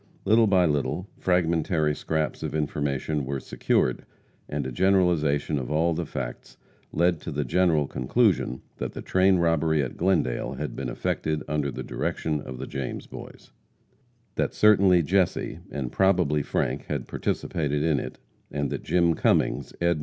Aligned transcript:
Little 0.25 0.47
by 0.47 0.65
little, 0.65 1.07
fragmentary 1.19 1.93
scraps 1.93 2.41
of 2.41 2.55
information 2.55 3.23
were 3.23 3.39
secured, 3.39 4.03
and 4.49 4.65
a 4.65 4.71
generalization 4.71 5.59
of 5.59 5.69
all 5.69 5.93
the 5.93 6.07
facts 6.07 6.57
led 6.91 7.21
to 7.21 7.29
the 7.29 7.45
general 7.45 7.85
conclusion 7.85 8.63
that 8.77 8.93
the 8.93 9.03
train 9.03 9.37
robbery 9.37 9.83
at 9.83 9.97
Glendale 9.97 10.53
had 10.53 10.75
been 10.75 10.89
effected 10.89 11.43
under 11.47 11.69
the 11.69 11.83
direction 11.83 12.41
of 12.41 12.57
the 12.57 12.65
James 12.65 13.05
Boys; 13.05 13.51
that 14.33 14.55
certainly 14.55 15.03
Jesse, 15.03 15.59
and 15.69 15.91
probably 15.91 16.41
Frank, 16.41 16.85
had 16.85 17.07
participated 17.07 17.83
in 17.83 17.99
it, 17.99 18.17
and 18.49 18.71
that 18.71 18.81
Jim 18.81 19.13
Cummings, 19.13 19.71
Ed. 19.79 19.99